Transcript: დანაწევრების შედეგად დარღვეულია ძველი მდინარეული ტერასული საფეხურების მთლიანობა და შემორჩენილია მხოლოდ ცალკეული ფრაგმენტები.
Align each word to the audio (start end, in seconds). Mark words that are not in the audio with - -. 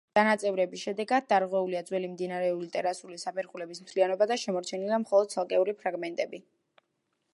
დანაწევრების 0.17 0.85
შედეგად 0.85 1.27
დარღვეულია 1.33 1.81
ძველი 1.89 2.09
მდინარეული 2.13 2.69
ტერასული 2.77 3.19
საფეხურების 3.25 3.83
მთლიანობა 3.85 4.29
და 4.33 4.39
შემორჩენილია 4.45 5.01
მხოლოდ 5.05 5.33
ცალკეული 5.35 5.77
ფრაგმენტები. 5.85 6.43